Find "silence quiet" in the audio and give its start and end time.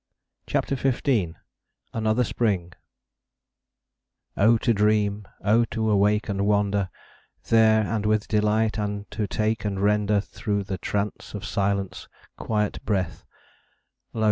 11.45-12.83